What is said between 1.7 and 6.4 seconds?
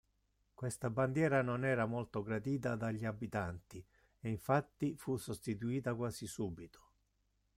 molto gradita dagli abitanti e infatti fu sostituita quasi